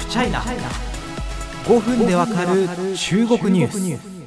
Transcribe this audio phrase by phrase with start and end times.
[0.00, 2.66] フチャイナ5分でわかる
[2.96, 4.20] 中国ニュース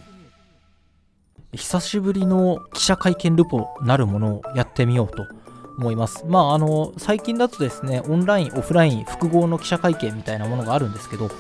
[1.52, 5.26] 久しぶりの記者会見ルポなるものをやってみようと
[5.78, 6.24] 思います。
[6.28, 11.32] まあ、あの最近だとですね、オンライン、オフライン、複合の記者会見みたいなものがあるんですけど、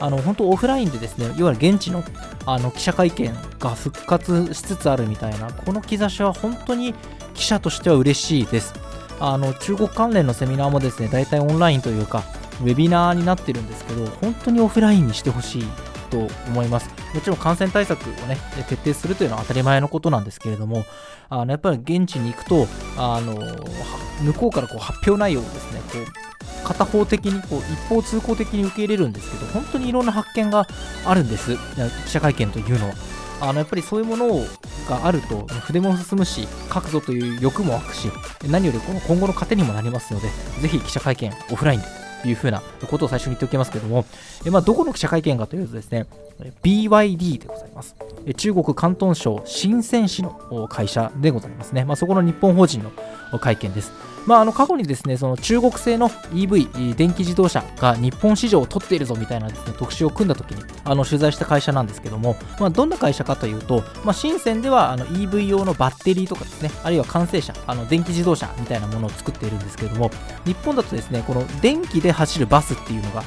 [0.00, 2.02] あの本当オフラインでですね、いわゆる現地の
[2.46, 6.94] あの記者会見が復活しつつあるみたいな、この兆しは本当に
[7.34, 8.74] 記者としては嬉しいです。
[9.20, 12.24] あの中国関連のセミナーもですね、大体オンラインというか、
[12.62, 15.64] ウェビナーになってるんですけど、本当にオフラインにしてほしい
[16.10, 16.88] と思います。
[17.14, 20.84] もちろん感染対策をね、徹底するというのは当たり前のことなんですけれども、
[21.28, 23.34] あのやっぱり現地に行くと、あの
[24.22, 30.66] 向こうからこう発表内容をですね、こう片方的にこう一方通行的に受け入れるんですけど、本当にいろんな発見が
[31.04, 31.56] あるんです、
[32.04, 32.94] 記者会見というのは。
[33.40, 34.28] あのやっぱりそういうもの
[34.88, 38.08] があると筆も進むし書くぞという欲も湧くし
[38.48, 40.28] 何よりこの今後の糧にもなりますので
[40.60, 44.04] ぜひ記者会見オフラインでいうふうなことを最初に言っておきますけれども、
[44.44, 46.06] えまあ、どこの記者会見かというとですね、
[46.62, 47.96] BYD でございます。
[48.36, 51.84] 中国広東省深セン市の会社でございますね。
[51.84, 52.82] まあ、そこの日本法人
[53.32, 53.92] の会見です。
[54.26, 70.10] まあ、あの過去にですねその中国製の EV、電気自動車が日本市場を取っているぞみたいなです、ね、特集を組んだときにあの取材した会社なんですけども、まあ、どんな会社かというと、まあ、深センではあの EV 用のバッテリーとかですね、あるいは完成車、あの電気自動車みたいなものを作っているんですけども、
[70.44, 73.22] 日本だとですねこの電気で走るバスっていうのが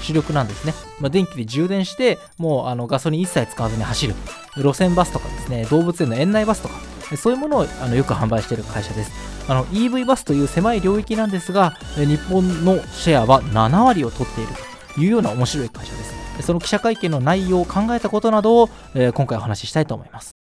[0.00, 0.74] 主力なんですね。
[1.00, 4.14] まあ、電気で充電して、もうあのガソリン一切使わずに走る。
[4.56, 6.74] 路線バスとかですね、動物園の園内バスとか、
[7.16, 9.12] そういうものをあのよく販売している会社です。
[9.48, 14.52] あの EV バスという狭い領域なんですが、日本のシェアは7割を取っている
[14.94, 16.42] というような面白い会社です。
[16.42, 20.38] その記者会見の内容を考えたことなどを、えー、今回お話ししたいと思います。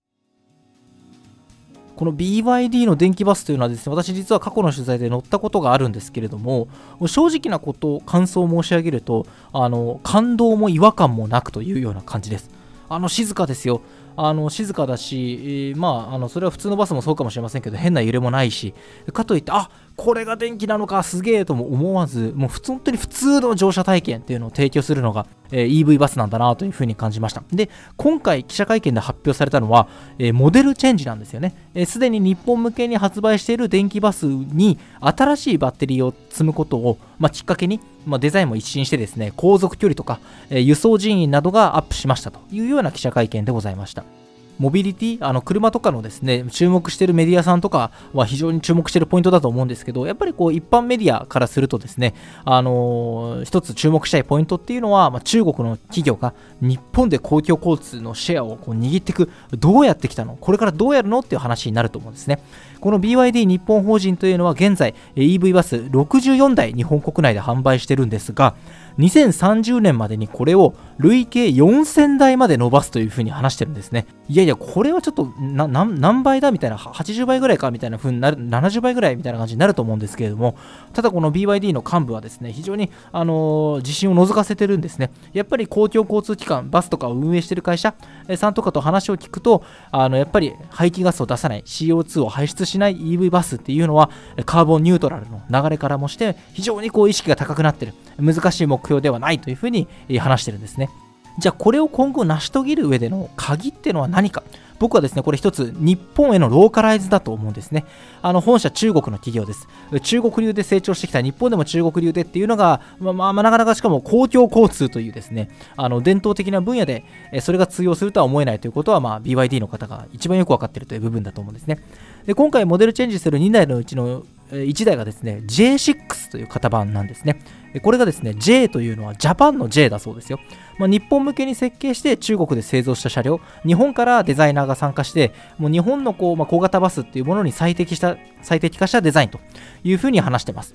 [1.96, 6.66] この BYD の電気バスというのはですね、私実は過去の取材で乗ったことがあるんですけれども、
[7.06, 12.50] 正直なこと、感想を申し上げると、あの感動も違和感もなくというような感じです。
[12.88, 13.80] あの静かですよ。
[14.16, 18.74] あの静かだし、まあ、あのそれは普通のバスもそうかもしれませんけど、変な揺れもないし、
[19.12, 27.44] かといって、あこれが電気なのか、すげえとも思わず、もう普通本当に普通の乗車体験っていうのを提供するのが、え、EV バスなんだなというふうに感じました。
[27.52, 29.86] で、今回記者会見で発表されたのは、
[30.18, 31.50] え、モデルチェンジなんですよね。
[31.50, 40.18] す、えー、で、に日本向けに発売している電気バスに新しいバッテリーを積むことを、まあ、きっかけに、まあ、デザインも一新してですね、航続距離とか、
[40.50, 44.23] え輸送人員などがアップしましたというような記者会見でございました。
[44.58, 62.40] モビリティ、あの車とかのですね、注目しているメディアさんとかは非常に注目しているポイントだと思うんですけど、やっぱりこう一般メディアからするとですね、あのー、一つ注目したいポイントっていうのは、まあ、中国の企業が日本で公共交通のシェアをこう握っていく、どうやってきたのこれからどうやるのっていう話になると思うんですね。
[62.80, 68.54] この BYD 日本法人というのは現在 EV バス64台日本国内で販売してるんですが、
[68.98, 74.06] 2030年までにこれを累計4000台まで伸ばすというふうに話してるんですね。
[74.28, 80.56] いやいや、これはちょっと何倍だみたいな、80倍ぐらいかみたいなふうになる、70倍ぐらいみたいな感じになると思うんですけれども、
[80.92, 85.10] ただこの BYD の幹部はですね、非常に、あのー、自信を覗かせてるんですね。
[85.32, 87.94] やっぱり公共交通機関、バスとかを運営してる会社
[88.36, 94.10] さんとかと話を聞くと、あのやっぱり排気ガスを出さない、CO2 を排出しない EV バスっていうのは、
[94.46, 97.94] カーボンニュートラルの流れからもして、非常にこう意識が高くなってる。
[98.18, 100.90] 難しい目標ではないというふうに話してるんですね。
[101.38, 104.42] じゃあこれを今後成し遂げる上での鍵っていうのは何か？
[104.84, 107.86] 僕はですね、これ一つ日本へのローカライズだと思うんですね。
[108.20, 109.66] あの本社中国の企業です。
[110.02, 117.02] 中国流で成長してきた日本でも中国流でっていうのが、まあ、まあ、なかなかしかも公共交通というですね、あの伝統的な分野で
[117.40, 121.82] それが通用するとは思えないということは、まあ、BYD の方が一番よくわかってるという部分だと思うんですね。
[122.26, 127.40] で今回モデルチェンジする2台のうちの1台がですね J6 という型番なんですね。
[127.82, 130.38] これがですね J というのはジャパンの J だそうですよ。
[130.78, 139.40] まあ、日本向けに設計して中国で製造した車両、日本からデザイナーが参加して、もう日本のこう、まあ、小型バスっていうものに最適した最適化したデザインと
[139.82, 140.74] いうふうに話してます。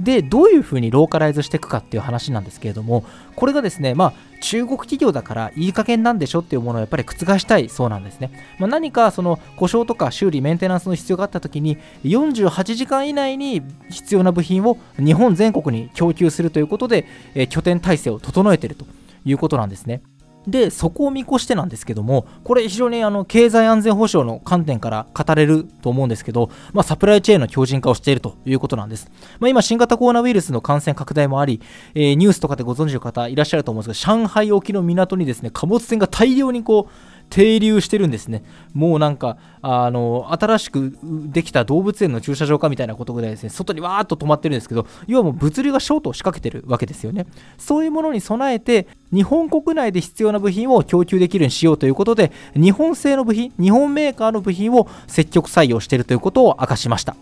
[0.00, 3.04] で、どういうふうにローカライズしていくかっていう話なんですけれども、
[3.36, 8.30] これがですね、まあ、中国企業だからいい加減なんでしょっていうものをやっぱり覆したいそうなんですね。
[8.58, 18.86] まあ、何かその故障とか修理、メンテナンスの必要があった時に、48時間以内に必要な部品を日本全国に供給するということで、え拠点体制を整えていると
[19.24, 20.02] いうことなんですね。
[20.46, 29.10] で、そこを見越してなんですけども、これ非常にあの経済安全保障の観点から語れると思うんですけど、まあ、サプライチェーンの強靭化をしているということなんです。
[29.40, 31.60] まあ、今、新型コロナウイルスの感染拡大もあり、
[31.94, 38.44] えー、ニュースとかでご存知の方いらっしゃると思うんですが、上海沖の港にですね、貨物船が大量にこう、停留してるんですね。
[38.72, 47.26] もうなんか、あの、新しくできた動物園の駐車場かみたいなことぐらいですね、外にわーっと止まってるんですけど、要はもう物流がショートを仕掛けてるわけですよね。
[47.58, 57.16] そういうものに備えて、日本国内で必要な部品を供給できるようにしようということで、日本製の部品、日本メーカーの部品を積極採用しているということを明かしました。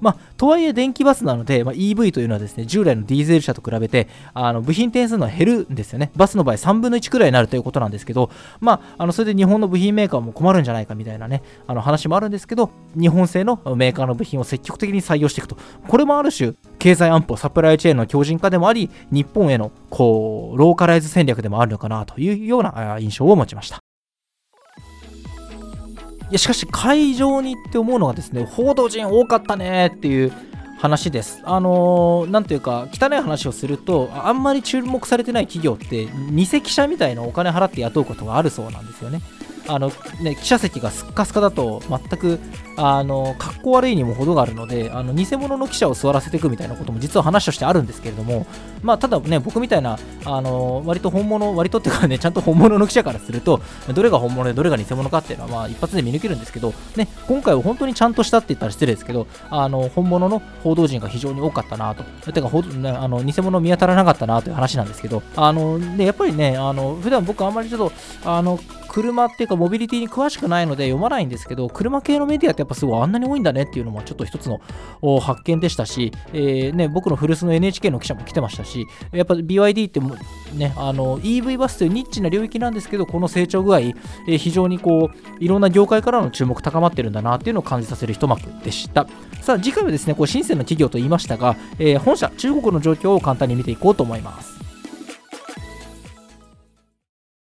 [0.00, 6.10] まあ、とはいえ電気バスなので、まあ、EV というのはですね従来のディーゼル車と比べてあの部品点数の減るんですよね。
[6.16, 8.30] バスの場合3分の1くらいになるということなんですけど、
[8.60, 15.56] まあ、あのそれで日本の部品メーカーも困るんじゃないかみたいなねあの話もあるんですけど日本製のメーカーの部品を積極的に採用していくと。
[15.88, 23.89] これもある種経済安保サプライチェーンの強靭化でもあり日本へのこうローカライズ戦略でもあるのかなというような印象を持ちました。
[26.30, 30.32] いやしかし会場に行って思うのがですね報道陣多かったねっていう
[30.80, 31.42] 話です。
[31.44, 39.20] あのー、なんていうか、汚い話をすると、あんまり注目されてない企業って、偽記者みたいなお金払って雇うことがあるそうなんですよね。
[39.70, 42.40] あのね、記者席がすっかすかだと全く
[42.76, 48.46] あの格好悪いにも程があるのであの偽物の記者を座らせていくみたいなことも実は話としてあるんですけれども、
[48.82, 53.60] まあ、ただね僕みたいなあの割と本物割とっていうかねちゃんと本物の記者からすると
[53.94, 62.32] どれが本物でどれが偽物かっていうのは、まあ、一発で見抜けるんですけど、ね、今回は本当にちゃんとしたって言ったら失礼ですけどあの本物の報道陣が非常に多かったなと。
[62.32, 67.90] てかほ、あの偽物見当たらなかったなという話なんですけどあのでやっぱりねあの普段僕あんまりちょっ
[68.22, 68.58] とあの
[68.90, 74.60] 車っていうかモビリティに詳しくないので読まないんですけど、車系のメディアってやっぱすごいあんなに多いんだねっていうのもちょっと一つの
[75.20, 80.16] 発見でしたし、えー、ね、僕の古巣の NHK の記者も来てましたし、やっぱ BYD っても
[80.54, 89.06] ね、あの EV バスというニッチな領域なんですけど、この成長具合、えー、非常にこう、いろんな業界からの注目高まってるんだなっていうのを感じさせる一幕でした。
[89.40, 94.59] さあ、次回はですね、こう、深センの企業と言いましたが、えー、本社、中国の状況を簡単に見ていこうと思います。